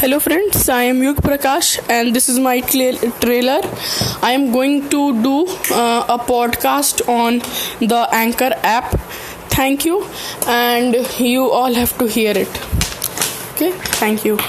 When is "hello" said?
0.00-0.18